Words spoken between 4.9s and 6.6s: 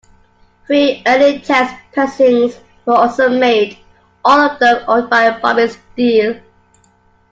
by Bobby Steele.